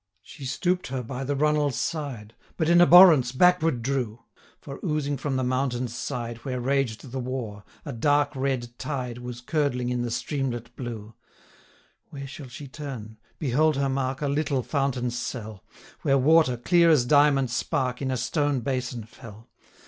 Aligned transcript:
She 0.23 0.45
stoop'd 0.45 0.87
her 0.87 1.03
by 1.03 1.23
the 1.23 1.35
runnel's 1.35 1.75
side, 1.75 2.33
But 2.57 2.69
in 2.69 2.81
abhorrence 2.81 3.31
backward 3.31 3.83
drew; 3.83 4.23
915 4.65 4.65
For, 4.65 4.79
oozing 4.83 5.15
from 5.17 5.35
the 5.35 5.43
mountain's 5.43 5.95
side, 5.95 6.37
Where 6.37 6.59
raged 6.59 7.11
the 7.11 7.19
war, 7.19 7.63
a 7.85 7.93
dark 7.93 8.35
red 8.35 8.79
tide 8.79 9.19
Was 9.19 9.41
curdling 9.41 9.89
in 9.89 10.01
the 10.01 10.09
streamlet 10.09 10.75
blue. 10.75 11.13
Where 12.09 12.25
shall 12.25 12.47
she 12.47 12.67
turn! 12.67 13.19
behold 13.37 13.75
her 13.75 13.89
mark 13.89 14.23
A 14.23 14.27
little 14.27 14.63
fountain 14.63 15.11
cell, 15.11 15.63
920 15.99 15.99
Where 16.01 16.17
water, 16.17 16.57
clear 16.57 16.89
as 16.89 17.05
diamond 17.05 17.51
spark, 17.51 18.01
In 18.01 18.09
a 18.09 18.17
stone 18.17 18.61
basin 18.61 19.03
fell. 19.03 19.51